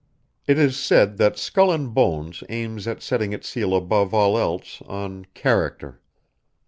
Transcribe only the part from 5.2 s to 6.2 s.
character.